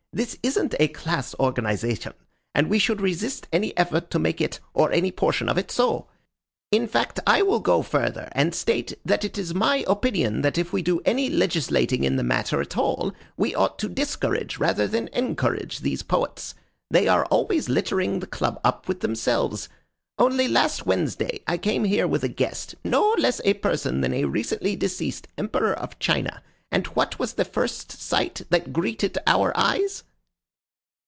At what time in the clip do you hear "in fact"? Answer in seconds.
6.69-7.21